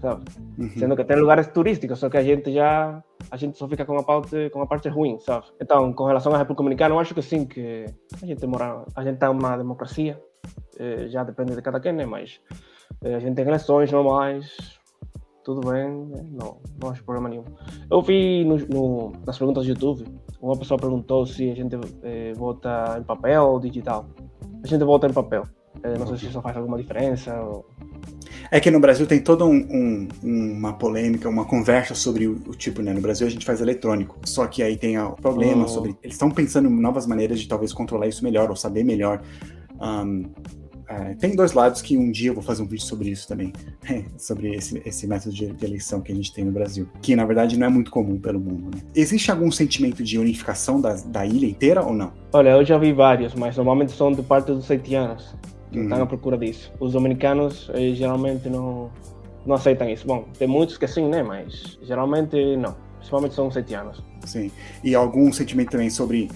[0.00, 0.24] Sabe?
[0.58, 0.70] Uhum.
[0.70, 3.98] Sendo que tem lugares turísticos, só que a gente já a gente só fica com
[3.98, 5.46] a parte com a parte ruim, sabe?
[5.60, 7.84] Então, com relação à República Dominicana, eu acho que sim que
[8.20, 10.20] a gente mora, a gente tá uma democracia,
[10.78, 12.06] eh, já depende de cada quem, né?
[12.06, 12.40] Mas
[13.02, 14.78] a gente tem eleições normais,
[15.44, 15.88] tudo bem,
[16.32, 17.44] não, não acho problema nenhum.
[17.90, 20.04] Eu vi no, no, nas perguntas do YouTube,
[20.40, 24.06] uma pessoa perguntou se a gente eh, vota em papel ou digital.
[24.62, 25.44] A gente vota em papel.
[25.82, 27.34] Eh, não sei se isso faz alguma diferença.
[27.40, 27.66] Ou...
[28.50, 32.54] É que no Brasil tem toda um, um, uma polêmica, uma conversa sobre o, o,
[32.54, 32.92] tipo, né?
[32.92, 34.18] No Brasil a gente faz eletrônico.
[34.24, 35.68] Só que aí tem o problema oh.
[35.68, 35.96] sobre.
[36.02, 39.22] Eles estão pensando em novas maneiras de talvez controlar isso melhor ou saber melhor.
[39.80, 40.24] Um,
[40.90, 43.52] é, tem dois lados que um dia eu vou fazer um vídeo sobre isso também,
[44.18, 47.24] sobre esse, esse método de, de, eleição que a gente tem no Brasil, que na
[47.24, 48.76] verdade não é muito comum pelo mundo.
[48.76, 48.82] Né?
[48.92, 52.12] Existe algum sentimento de unificação da, da ilha inteira ou não?
[52.32, 55.32] Olha, eu já vi vários, mas normalmente são de parte dos haitianos
[55.70, 55.84] que uhum.
[55.84, 56.72] estão à procura disso.
[56.80, 58.90] Os dominicanos eh, geralmente não,
[59.46, 60.04] não aceitam isso.
[60.06, 61.22] Bom, tem muitos que sim, né?
[61.22, 62.74] Mas geralmente não.
[62.96, 64.02] Principalmente são os haitianos.
[64.26, 64.50] Sim.
[64.82, 66.28] E algum sentimento também sobre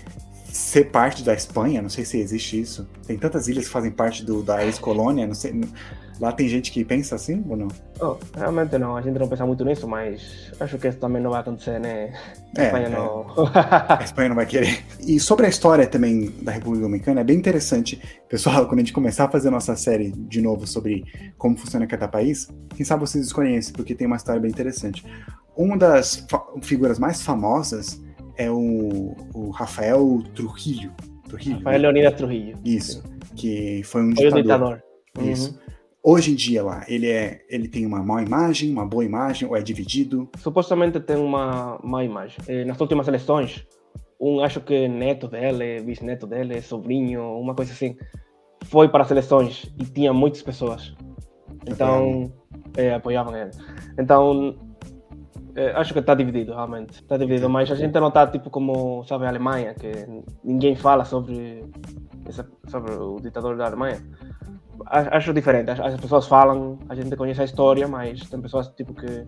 [0.54, 2.88] ser parte da Espanha, não sei se existe isso.
[3.04, 5.60] Tem tantas ilhas que fazem parte do, da ex-colônia, não sei.
[6.20, 7.66] Lá tem gente que pensa assim ou não?
[8.00, 11.32] Oh, realmente não, a gente não pensa muito nisso, mas acho que isso também não
[11.32, 12.14] vai acontecer, né?
[12.56, 12.90] A é, Espanha é.
[12.90, 13.26] não.
[13.52, 14.84] a Espanha não vai querer.
[15.00, 18.92] E sobre a história também da República Dominicana, é bem interessante, pessoal, quando a gente
[18.92, 21.02] começar a fazer a nossa série de novo sobre
[21.36, 25.04] como funciona cada país, quem sabe vocês conhecem, porque tem uma história bem interessante.
[25.56, 26.24] Uma das
[26.62, 28.00] figuras mais famosas
[28.36, 30.92] é o, o Rafael Trujillo.
[31.28, 31.82] Trujillo Rafael né?
[31.82, 32.60] Leonidas Trujillo.
[32.64, 33.02] Isso.
[33.36, 34.42] Que foi um foi ditador.
[34.42, 34.82] ditador.
[35.22, 35.50] Isso.
[35.50, 35.64] Uhum.
[36.06, 39.56] Hoje em dia lá, ele é, ele tem uma má imagem, uma boa imagem ou
[39.56, 40.28] é dividido?
[40.36, 42.36] Supostamente tem uma má imagem.
[42.46, 43.66] Eh, nas últimas eleições,
[44.20, 47.96] um acho que neto dele, bisneto dele, sobrinho, uma coisa assim,
[48.64, 50.94] foi para as eleições e tinha muitas pessoas.
[51.66, 52.30] Então,
[52.76, 53.50] é, apoiavam ele.
[53.98, 54.58] Então,
[55.74, 56.94] acho que está dividido, realmente.
[56.94, 59.92] Está dividido, mas a gente não está tipo como, sabe, a Alemanha, que
[60.42, 61.64] ninguém fala sobre,
[62.68, 64.00] sobre o ditador da Alemanha
[64.86, 65.70] acho diferente.
[65.70, 69.26] As, as, pessoas falam, a gente conhece a história, mas tem pessoas tipo que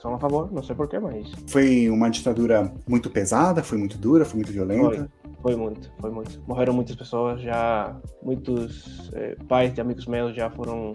[0.00, 1.30] são a favor, não sei porquê, mas.
[1.48, 5.08] Foi uma ditadura muito pesada, foi muito dura, foi muito violenta?
[5.42, 6.42] Foi, foi muito, foi muito.
[6.46, 10.92] Morreram muitas pessoas, já muitos eh, pais de amigos meus já foram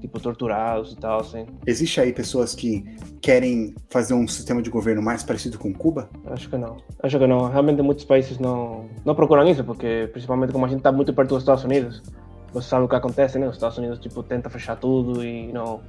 [0.00, 1.46] tipo torturados e tal, assim.
[1.66, 2.84] Existe aí pessoas que
[3.20, 6.08] querem fazer um sistema de governo mais parecido com Cuba?
[6.26, 6.76] Acho que não.
[7.02, 7.48] Acho que não.
[7.48, 11.30] Realmente muitos países não, não procuram isso, porque principalmente como a gente está muito perto
[11.30, 12.02] dos Estados Unidos,
[12.52, 13.46] você sabe o que acontece, né?
[13.48, 15.80] Os Estados Unidos tipo tenta fechar tudo e não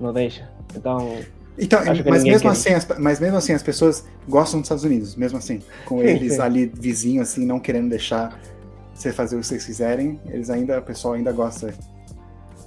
[0.00, 0.48] não deixa.
[0.76, 1.18] Então
[1.58, 5.38] então, mas mesmo, assim, as, mas mesmo assim, as pessoas gostam dos Estados Unidos, mesmo
[5.38, 5.60] assim.
[5.84, 6.40] Com eles sim.
[6.40, 8.38] ali vizinho, assim, não querendo deixar
[8.94, 11.74] você fazer o que vocês quiserem, eles ainda, o pessoal ainda gosta.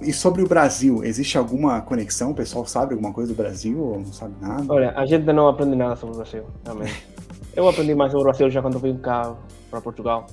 [0.04, 2.30] E sobre o Brasil, existe alguma conexão?
[2.30, 4.64] O pessoal sabe alguma coisa do Brasil ou não sabe nada?
[4.68, 7.06] Olha, a gente não aprende nada sobre o Brasil, realmente.
[7.54, 9.36] Eu aprendi mais sobre o Brasil já quando vim cá
[9.70, 10.26] para Portugal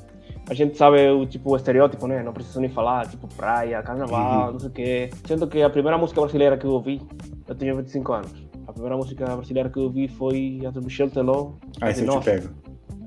[0.50, 2.24] a gente sabe o tipo o estereótipo, né?
[2.24, 4.54] Não precisa nem falar, tipo praia, carnaval, uhum.
[4.54, 5.10] não sei o quê.
[5.28, 7.00] Sendo que a primeira música brasileira que eu ouvi,
[7.48, 8.32] eu tinha 25 anos.
[8.68, 11.52] A primeira música brasileira que eu ouvi foi a do Michel Teló.
[11.80, 12.50] Ah, essa eu te pego.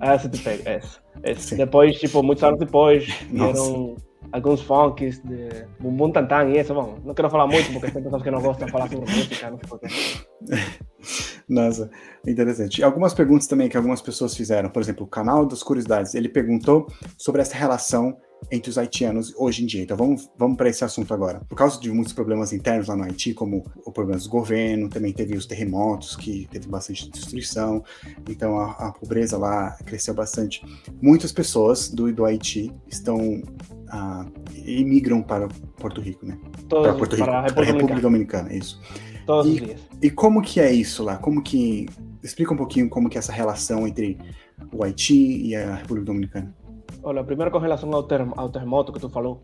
[0.00, 1.00] Ah, essa te pego, essa.
[1.24, 1.56] essa.
[1.56, 3.96] Depois, tipo, muitos anos depois, vieram
[4.30, 8.22] alguns funks de Bumbum Tantan e isso, bom, não quero falar muito porque tem pessoas
[8.22, 9.86] que não gostam de falar sobre música, não sei porquê.
[11.48, 11.90] Nossa,
[12.26, 12.82] interessante.
[12.82, 16.86] Algumas perguntas também que algumas pessoas fizeram, por exemplo, o canal das curiosidades, ele perguntou
[17.18, 18.16] sobre essa relação
[18.50, 19.82] entre os haitianos hoje em dia.
[19.82, 21.40] Então vamos, vamos para esse assunto agora.
[21.48, 25.12] Por causa de muitos problemas internos lá no Haiti, como o problema do governo, também
[25.12, 27.84] teve os terremotos, que teve bastante destruição,
[28.28, 30.62] então a, a pobreza lá cresceu bastante.
[31.00, 33.42] Muitas pessoas do, do Haiti estão
[33.92, 34.30] uh,
[34.64, 36.38] imigram para Porto Rico, né?
[36.68, 38.80] Todos, para Porto Rico, para a República, para a República Dominicana, isso.
[39.26, 39.80] Todos e, os dias.
[40.00, 41.16] E como que é isso lá?
[41.16, 41.86] Como que
[42.22, 44.18] explica um pouquinho como que é essa relação entre
[44.72, 46.54] o Haiti e a República Dominicana?
[47.02, 49.42] Olha, primeiro com relação ao, termo, ao terremoto que tu falou,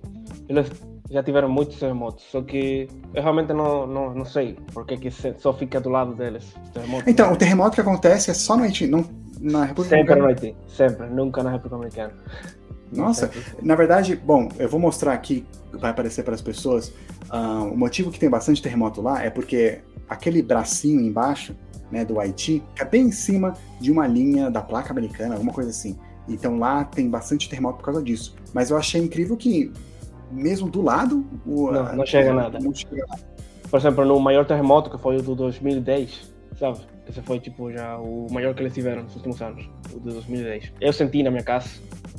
[0.49, 0.71] eles
[1.11, 5.53] já tiveram muitos terremotos, só que eu realmente não, não, não sei porque que só
[5.53, 6.55] fica do lado deles.
[7.07, 9.05] Então, o terremoto que acontece é só no Haiti, não
[9.41, 10.17] na República Sempre Dominicana?
[10.17, 12.13] Sempre no Haiti, sempre, nunca na República Dominicana.
[12.93, 13.31] Nossa,
[13.63, 16.89] na verdade, bom, eu vou mostrar aqui, vai aparecer para as pessoas.
[17.31, 21.55] Uh, o motivo que tem bastante terremoto lá é porque aquele bracinho embaixo,
[21.91, 25.71] né, do Haiti, é bem em cima de uma linha da placa americana, alguma coisa
[25.71, 25.99] assim.
[26.29, 28.35] Então lá tem bastante terremoto por causa disso.
[28.53, 29.73] Mas eu achei incrível que,
[30.31, 32.59] mesmo do lado, o, não, não chega nada.
[32.59, 33.23] Não chega nada.
[33.71, 36.79] Por exemplo, no maior terremoto, que foi o do 2010, sabe?
[37.09, 40.73] Esse foi tipo já o maior que eles tiveram nos últimos anos, o de 2010.
[40.81, 41.69] Eu senti na minha casa,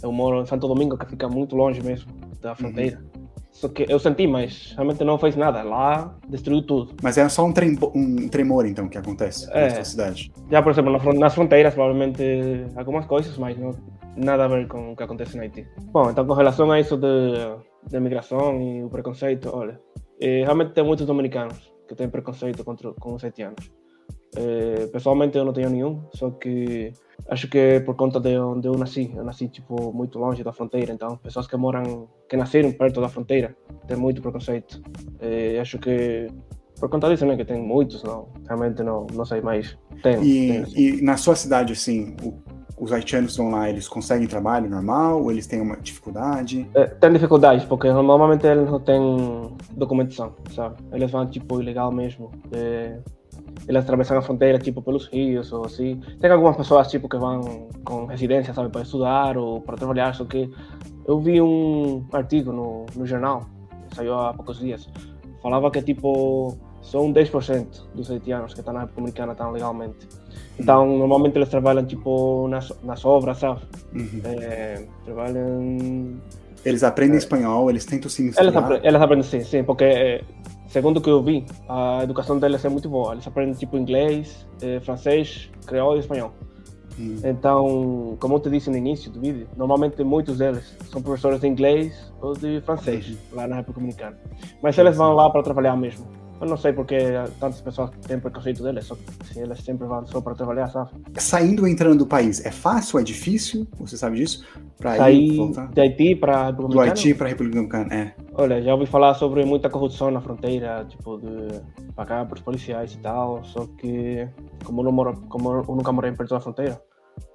[0.02, 2.98] eu moro em Santo Domingo, que fica muito longe mesmo da fronteira.
[2.98, 3.30] Uhum.
[3.52, 5.62] Só que eu senti, mas realmente não fez nada.
[5.64, 6.96] Lá destruiu tudo.
[7.04, 10.32] Mas é só um, trem, um tremor, então, que acontece é, na sua cidade?
[10.50, 12.24] Já, por exemplo, nas fronteiras, provavelmente
[12.76, 13.76] algumas coisas, mas não,
[14.16, 15.68] nada a ver com o que acontece no Haiti.
[15.92, 17.34] Bom, então, com relação a isso de,
[17.88, 19.80] de migração e o preconceito, olha,
[20.22, 23.72] eh, realmente tem muitos dominicanos que têm preconceito contra, com os haitianos.
[24.36, 26.94] Eh, pessoalmente eu não tenho nenhum, só que
[27.28, 29.12] acho que é por conta de onde eu nasci.
[29.16, 33.10] Eu nasci tipo muito longe da fronteira, então pessoas que moram, que nasceram perto da
[33.10, 33.56] fronteira,
[33.88, 34.82] têm muito preconceito.
[35.20, 36.28] Eh, acho que
[36.80, 39.78] por conta disso, né, que tem muitos, não, realmente não, não sei mais.
[40.02, 40.80] Tem, e, tem, assim.
[40.80, 42.34] e na sua cidade, assim, o,
[42.80, 46.70] os haitianos estão lá, eles conseguem trabalho normal ou eles têm uma dificuldade?
[46.74, 49.02] É, tem dificuldades, porque normalmente eles não têm
[49.72, 50.78] documentação, sabe?
[50.94, 52.32] Eles vão tipo ilegal mesmo.
[52.54, 53.00] É,
[53.70, 56.02] eles atravessam a fronteira tipo pelos rios ou assim.
[56.20, 60.26] Tem algumas pessoas tipo que vão com residência, sabe, para estudar ou para trabalhar, só
[60.26, 60.52] que
[61.06, 63.46] eu vi um artigo no, no jornal,
[63.94, 64.90] saiu há poucos dias,
[65.42, 66.58] falava que tipo
[66.96, 70.08] um 10% dos haitianos que estão na República Dominicana estão legalmente.
[70.60, 73.62] Então, normalmente eles trabalham tipo nas, nas obras, sabe?
[73.94, 74.22] Uhum.
[74.26, 76.20] É, trabalham.
[76.66, 78.48] Eles aprendem é, espanhol, eles tentam se misturar.
[78.48, 80.22] Eles, aprendem, eles aprendem sim, sim, porque é,
[80.70, 83.14] segundo o que eu vi, a educação deles é muito boa.
[83.14, 86.32] Eles aprendem tipo inglês, eh, francês, creole e espanhol.
[87.00, 87.18] Hum.
[87.24, 91.48] Então, como eu te disse no início do vídeo, normalmente muitos deles são professores de
[91.48, 93.18] inglês ou de francês, uhum.
[93.34, 94.18] lá na República Dominicana.
[94.62, 96.06] Mas eles vão lá para trabalhar mesmo.
[96.42, 96.98] Eu não sei porque
[97.40, 100.92] tantas pessoas têm preconceito deles, só se eles sempre vão só para trabalhar, sabe?
[101.18, 103.68] Saindo ou entrando do país, é fácil ou é difícil?
[103.78, 104.46] Você sabe disso?
[104.78, 105.68] Para Sair voltar?
[105.68, 108.14] de Haiti para a República Do Haiti para a República Dominicana, é.
[108.34, 111.60] Olha, já ouvi falar sobre muita corrupção na fronteira, tipo, de
[111.94, 114.26] pagar para os policiais e tal, só que
[114.64, 116.82] como eu, não moro, como eu nunca morei perto da fronteira,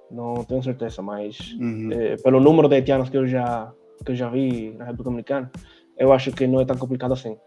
[0.09, 1.89] não tenho certeza, mas uhum.
[1.91, 3.71] eh, pelo número de haitianos que eu já
[4.03, 5.51] que eu já vi na República Dominicana,
[5.97, 7.37] eu acho que não é tão complicado assim.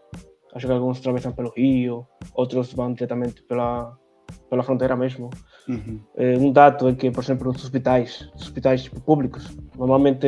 [0.53, 3.95] Acho que alguns atravessam pelo rio, outros vão diretamente pela,
[4.49, 5.29] pela fronteira mesmo.
[5.67, 5.99] Uhum.
[6.15, 10.27] É, um dado é que, por exemplo, nos hospitais, hospitais tipo, públicos, normalmente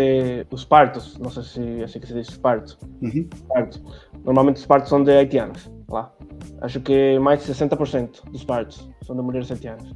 [0.52, 3.28] os partos, não sei se é assim que se diz parto, uhum.
[3.48, 3.82] parto,
[4.24, 6.14] normalmente os partos são de haitianos lá.
[6.62, 9.96] Acho que mais de 60% dos partos são de mulheres haitianas.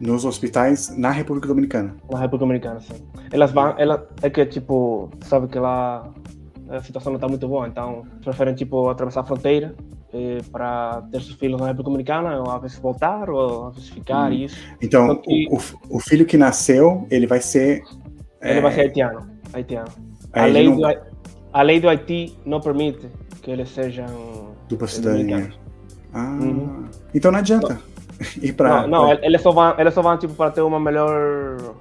[0.00, 1.94] Nos hospitais na República Dominicana?
[2.10, 3.06] Na República Dominicana, sim.
[3.30, 6.10] Elas vão, ela, é que tipo, sabe que lá
[6.70, 9.74] a situação não está muito boa, então preferem tipo atravessar a fronteira
[10.12, 13.88] eh, para ter seus filhos na República Dominicana, ou a vezes voltar, ou a vezes
[13.88, 14.34] ficar, hum.
[14.34, 14.56] isso.
[14.80, 17.82] Então, que, o, o, filho que nasceu, ele vai ser...
[18.40, 18.60] Ele é...
[18.60, 19.88] vai ser haitiano, haitiano.
[20.32, 20.76] A lei, não...
[20.76, 20.86] do,
[21.52, 23.08] a lei do Haiti não permite
[23.42, 24.54] que eles sejam...
[24.68, 25.52] Dupla cidadania.
[26.12, 26.88] Ah, uhum.
[27.14, 27.80] então não adianta não.
[28.42, 28.82] ir para...
[28.82, 31.74] Não, não, eles só vão, eles só vão tipo, para ter uma melhor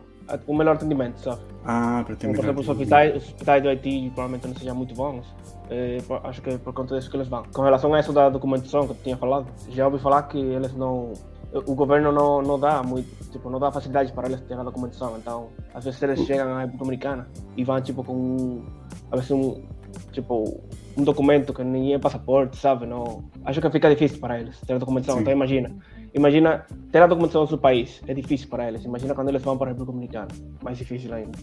[0.48, 1.42] um melhor atendimento, sabe?
[1.65, 4.94] Ah, para ter Por exemplo, os hospitais, os hospitais do Haiti provavelmente não sejam muito
[4.94, 5.26] bons.
[5.70, 7.44] É, acho que é por conta disso que eles vão.
[7.54, 10.74] Com relação a isso da documentação que eu tinha falado, já ouvi falar que eles
[10.76, 11.13] não.
[11.54, 15.18] O governo não, não dá muito, tipo, não dá facilidade para eles terem a documentação.
[15.18, 18.63] Então, às vezes eles chegam à República Dominicana e vão tipo com
[19.12, 19.63] a vezes um
[20.12, 20.62] tipo
[20.98, 22.86] um documento que nem é passaporte, sabe?
[22.86, 25.15] Não, acho que fica difícil para eles ter a documentação.
[25.15, 25.22] Sim.
[25.22, 25.76] Então imagina,
[26.13, 28.84] Imagina, ter a documentação do seu país é difícil para eles.
[28.84, 30.28] Imagina quando eles vão para a República Dominicana.
[30.63, 31.38] Mais difícil ainda.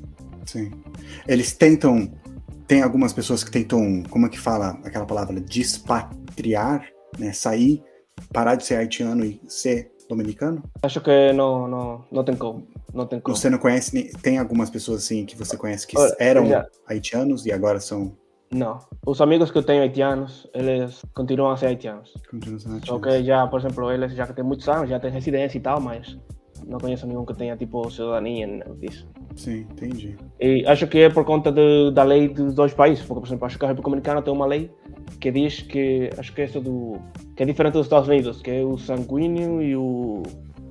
[0.44, 0.70] Sim.
[1.26, 2.12] Eles tentam.
[2.66, 5.40] Tem algumas pessoas que tentam, como é que fala aquela palavra?
[5.40, 6.84] Despatriar,
[7.16, 7.32] né?
[7.32, 7.82] Sair,
[8.32, 10.62] parar de ser haitiano e ser dominicano?
[10.82, 12.66] Acho que não, não, não tem como.
[12.92, 13.36] Não tem como.
[13.36, 16.66] Você não conhece, tem algumas pessoas assim que você conhece que eram já...
[16.86, 18.16] haitianos e agora são
[18.50, 18.78] não.
[19.06, 22.14] Os amigos que eu tenho haitianos, eles continuam a ser haitianos.
[22.30, 22.88] Continuam a ser haitianos.
[22.88, 25.60] Só que já, por exemplo, eles já que têm muitos anos, já têm residência e
[25.60, 26.16] tal, mas
[26.66, 28.46] não conheço nenhum que tenha tipo cidadania
[28.80, 29.06] disso.
[29.36, 30.16] Sim, entendi.
[30.40, 33.46] E acho que é por conta de, da lei dos dois países, porque, por exemplo,
[33.46, 34.70] acho que a República Dominicana tem uma lei
[35.20, 36.98] que diz que, acho que é do,
[37.36, 40.22] que é diferente dos Estados Unidos, que é o sanguíneo e o...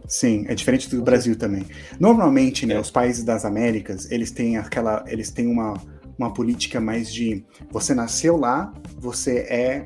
[0.08, 1.66] Sim, é diferente do Brasil também.
[2.00, 2.80] Normalmente, né, é.
[2.80, 5.74] os países das Américas, eles têm aquela, eles têm uma
[6.18, 9.86] uma política mais de você nasceu lá, você é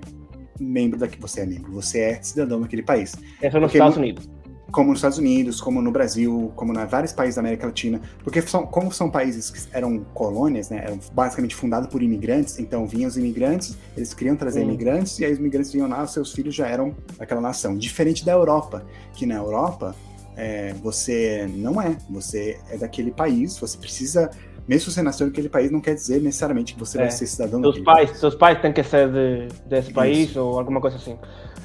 [0.59, 3.15] membro daqui, você é membro, você é cidadão daquele país.
[3.41, 4.29] Essa é nos Estados Unidos.
[4.71, 8.39] Como nos Estados Unidos, como no Brasil, como em vários países da América Latina, porque
[8.43, 13.07] são, como são países que eram colônias, né, eram basicamente fundados por imigrantes, então vinham
[13.07, 14.65] os imigrantes, eles queriam trazer hum.
[14.65, 17.75] imigrantes, e aí os imigrantes vinham lá, os seus filhos já eram daquela nação.
[17.75, 19.95] Diferente da Europa, que na Europa
[20.37, 24.29] é, você não é, você é daquele país, você precisa
[24.69, 27.01] mesmo se você nasceu naquele país, não quer dizer necessariamente que você é.
[27.01, 28.19] vai ser cidadão seus pais, país.
[28.19, 30.39] Seus pais têm que ser de, desse país Isso.
[30.39, 31.17] ou alguma coisa assim.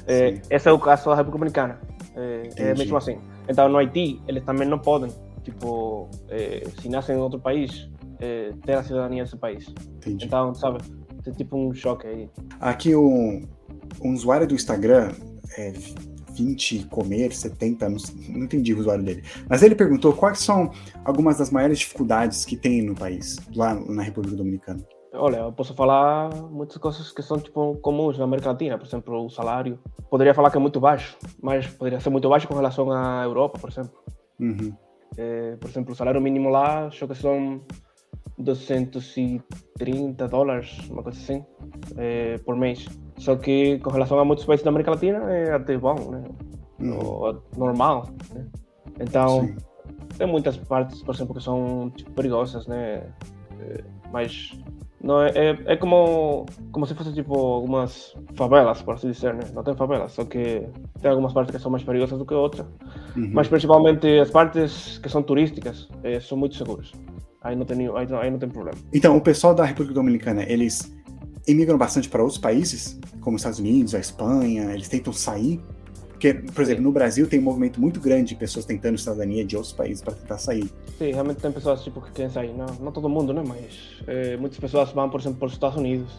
[0.07, 1.79] É, esse é o caso da República Dominicana.
[2.15, 3.19] É, é, mesmo assim.
[3.47, 5.11] Então, no Haiti, eles também não podem,
[5.43, 7.87] tipo, é, se nascem em outro país,
[8.19, 9.67] é, ter a cidadania desse país.
[9.97, 10.25] Entendi.
[10.25, 10.79] Então, sabe,
[11.23, 12.27] tem tipo um choque aí.
[12.59, 13.47] Aqui, um,
[14.01, 15.11] um usuário do Instagram
[15.55, 15.73] é,
[16.35, 17.97] 20 comer, 70, não,
[18.29, 19.23] não entendi o usuário dele.
[19.49, 20.71] Mas ele perguntou quais são
[21.03, 24.83] algumas das maiores dificuldades que tem no país, lá na República Dominicana.
[25.17, 29.25] Olha, eu posso falar muitas coisas que são tipo comuns na América Latina, por exemplo,
[29.25, 29.79] o salário.
[30.09, 33.57] Poderia falar que é muito baixo, mas poderia ser muito baixo com relação à Europa,
[33.59, 33.93] por exemplo.
[34.39, 34.73] Uhum.
[35.17, 37.61] É, por exemplo, o salário mínimo lá, acho que são
[38.37, 41.45] 230 dólares, uma coisa assim,
[41.95, 42.85] é, por mês.
[43.17, 46.23] Só que com relação a muitos países da América Latina é até bom, né?
[46.79, 47.39] Uhum.
[47.57, 48.45] normal, né?
[48.99, 49.55] Então, Sim.
[50.17, 53.03] tem muitas partes, por exemplo, que são tipo, perigosas, né?
[53.59, 54.51] É, mas
[55.01, 59.43] não é, é, é, como, como se fosse tipo algumas favelas, por assim dizer, né?
[59.53, 60.67] Não tem favelas, só que
[61.01, 62.65] tem algumas partes que são mais perigosas do que outras.
[63.15, 63.29] Uhum.
[63.31, 66.91] Mas principalmente as partes que são turísticas é, são muito seguras.
[67.41, 68.77] Aí não, tem, aí, aí não tem problema.
[68.91, 70.91] Então, o pessoal da República Dominicana, eles
[71.47, 75.61] emigram bastante para outros países, como os Estados Unidos, a Espanha, eles tentam sair.
[76.09, 79.55] Porque, por exemplo, no Brasil tem um movimento muito grande de pessoas tentando cidadania de
[79.55, 80.71] outros países para tentar sair.
[80.97, 82.53] Sim, realmente tem pessoas tipo, que querem sair.
[82.53, 83.43] Não, não todo mundo, né?
[83.45, 86.09] Mas é, muitas pessoas vão, por exemplo, para os Estados Unidos.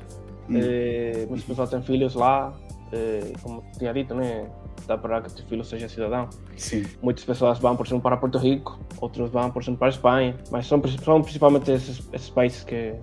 [0.50, 0.58] Hum.
[0.58, 2.54] É, muitas pessoas têm filhos lá.
[2.92, 4.48] É, como tinha dito, né?
[4.86, 6.28] Dá para que o filho seja cidadão.
[6.56, 6.84] Sim.
[7.02, 10.36] Muitas pessoas vão, por exemplo, para Porto Rico, outros vão, por exemplo, para a Espanha.
[10.50, 12.94] Mas são, são principalmente esses, esses países que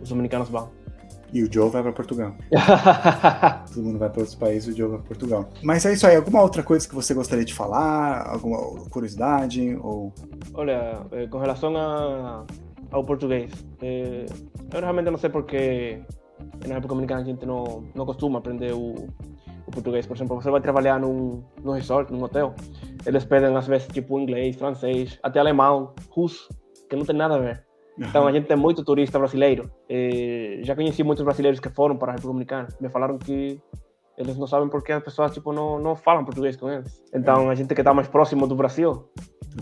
[0.00, 0.70] os dominicanos vão.
[1.32, 2.34] E o Joe vai para Portugal.
[3.74, 5.48] Todo mundo vai para outros países, o Joe vai para Portugal.
[5.62, 6.16] Mas é isso aí.
[6.16, 8.28] Alguma outra coisa que você gostaria de falar?
[8.28, 9.76] Alguma curiosidade?
[9.82, 10.12] Ou...
[10.54, 12.44] Olha, eh, com relação a,
[12.90, 14.26] ao português, eh,
[14.72, 16.00] eu realmente não sei porque
[16.66, 18.94] na República Dominicana a gente não, não costuma aprender o,
[19.66, 20.06] o português.
[20.06, 22.54] Por exemplo, você vai trabalhar num, num resort, num hotel,
[23.04, 26.48] eles pedem às vezes tipo inglês, francês, até alemão, russo,
[26.88, 27.65] que não tem nada a ver.
[27.98, 29.70] Então a gente tem muito turista brasileiro.
[29.88, 32.68] E já conheci muitos brasileiros que foram para a República Dominicana.
[32.80, 33.60] Me falaram que
[34.18, 37.02] eles não sabem porque as pessoas tipo não, não falam português com eles.
[37.14, 39.04] Então a gente que está mais próximo do Brasil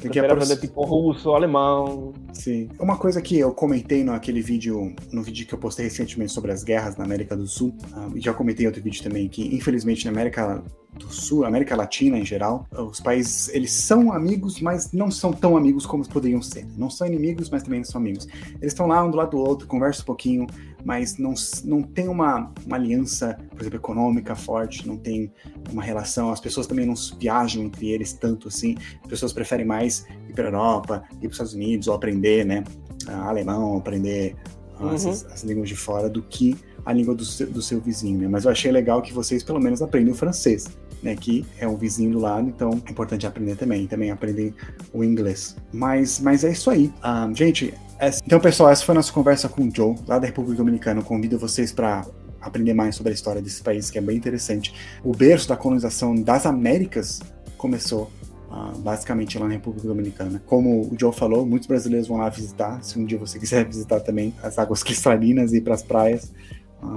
[0.01, 2.12] tem que aprender tipo russo, alemão.
[2.33, 2.68] Sim.
[2.81, 6.64] Uma coisa que eu comentei naquele vídeo, no vídeo que eu postei recentemente sobre as
[6.64, 7.77] guerras na América do Sul,
[8.14, 10.64] e já comentei em outro vídeo também que infelizmente na América
[10.98, 15.57] do Sul, América Latina em geral, os países eles são amigos, mas não são tão
[15.57, 16.66] amigos como poderiam ser.
[16.76, 18.26] Não são inimigos, mas também não são amigos.
[18.61, 20.46] Eles estão lá um do lado do outro, conversam um pouquinho,
[20.85, 25.33] mas não, não tem uma, uma aliança, por exemplo, econômica forte, não tem
[25.72, 26.30] uma relação.
[26.30, 28.76] As pessoas também não viajam entre eles tanto assim.
[29.02, 32.44] As pessoas preferem mais ir para a Europa, ir para os Estados Unidos, ou aprender,
[32.44, 32.62] né,
[33.09, 34.37] alemão, aprender
[34.78, 34.90] uhum.
[34.90, 38.29] as, as línguas de fora, do que a língua do seu, do seu vizinho, né?
[38.29, 40.66] Mas eu achei legal que vocês pelo menos aprendem o francês,
[41.03, 41.16] né?
[41.16, 43.87] Que é um vizinho do lado, então é importante aprender também.
[43.87, 44.55] Também aprender
[44.92, 45.57] o inglês.
[45.73, 46.87] Mas, mas é isso aí.
[46.87, 48.20] Um, ah, gente, essa...
[48.25, 51.01] então pessoal, essa foi a nossa conversa com o Joe, lá da República Dominicana.
[51.01, 52.05] Eu convido vocês para
[52.40, 54.75] aprender mais sobre a história desse país, que é bem interessante.
[55.03, 57.20] O berço da colonização das Américas
[57.57, 58.11] começou
[58.51, 60.42] uh, basicamente lá na República Dominicana.
[60.47, 62.83] Como o Joe falou, muitos brasileiros vão lá visitar.
[62.83, 66.33] Se um dia você quiser visitar também as águas cristalinas e ir para as praias,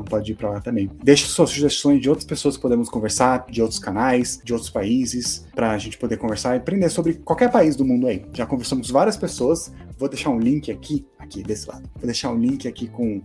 [0.03, 0.89] pode ir para lá também.
[1.03, 5.45] Deixe suas sugestões de outras pessoas que podemos conversar, de outros canais, de outros países,
[5.53, 8.25] para a gente poder conversar e aprender sobre qualquer país do mundo aí.
[8.33, 11.89] Já conversamos com várias pessoas, vou deixar um link aqui, aqui desse lado.
[11.95, 13.21] Vou deixar um link aqui com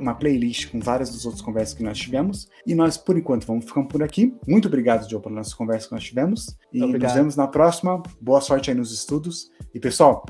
[0.00, 2.48] uma playlist com várias das outras conversas que nós tivemos.
[2.66, 4.34] E nós, por enquanto, vamos ficando por aqui.
[4.46, 6.56] Muito obrigado, Joe, pela nossa conversa que nós tivemos.
[6.72, 8.02] E nos vemos na próxima.
[8.20, 9.50] Boa sorte aí nos estudos.
[9.74, 10.24] E, pessoal,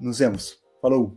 [0.00, 0.58] nos vemos.
[0.80, 1.10] Falou!